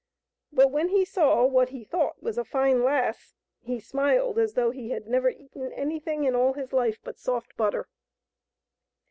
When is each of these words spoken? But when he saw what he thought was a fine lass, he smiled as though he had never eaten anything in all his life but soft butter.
But 0.51 0.71
when 0.71 0.87
he 0.89 1.05
saw 1.05 1.45
what 1.45 1.69
he 1.69 1.83
thought 1.83 2.23
was 2.23 2.39
a 2.39 2.43
fine 2.43 2.83
lass, 2.83 3.35
he 3.61 3.79
smiled 3.79 4.39
as 4.39 4.55
though 4.55 4.71
he 4.71 4.89
had 4.89 5.05
never 5.05 5.29
eaten 5.29 5.71
anything 5.73 6.23
in 6.23 6.33
all 6.33 6.53
his 6.53 6.73
life 6.73 6.97
but 7.03 7.19
soft 7.19 7.55
butter. 7.55 7.87